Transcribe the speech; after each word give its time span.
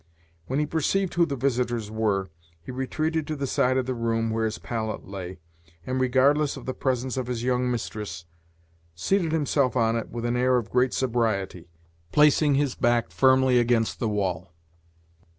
When 0.47 0.57
he 0.57 0.65
perceived 0.65 1.13
who 1.13 1.27
the 1.27 1.35
visitors 1.35 1.91
were, 1.91 2.31
he 2.59 2.71
retreated 2.71 3.27
to 3.27 3.35
the 3.35 3.45
side 3.45 3.77
of 3.77 3.85
the 3.85 3.93
room 3.93 4.31
where 4.31 4.45
his 4.45 4.57
pallet 4.57 5.07
lay, 5.07 5.37
and, 5.85 6.01
regardless 6.01 6.57
of 6.57 6.65
the 6.65 6.73
presence 6.73 7.17
of 7.17 7.27
his 7.27 7.43
young 7.43 7.69
mistress, 7.69 8.25
seated 8.95 9.31
himself 9.31 9.75
on 9.75 9.95
it 9.95 10.09
with 10.09 10.25
an 10.25 10.35
air 10.35 10.57
of 10.57 10.71
great 10.71 10.95
sobriety, 10.95 11.69
placing 12.11 12.55
his 12.55 12.73
back 12.73 13.11
firmly 13.11 13.59
against 13.59 13.99
the 13.99 14.09
wall. 14.09 14.51